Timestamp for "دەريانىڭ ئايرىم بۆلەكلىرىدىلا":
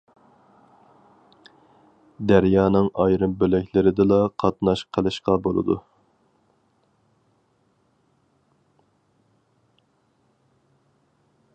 2.31-4.17